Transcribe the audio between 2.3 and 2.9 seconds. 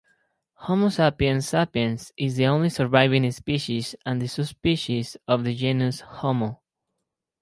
the only